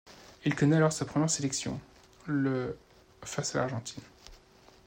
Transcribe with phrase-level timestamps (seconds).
[0.45, 1.79] Il connaît alors sa première sélection
[2.25, 2.75] le
[3.21, 4.01] face à l'Argentine.